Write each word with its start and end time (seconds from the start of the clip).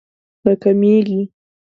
راکمېږي 0.45 1.19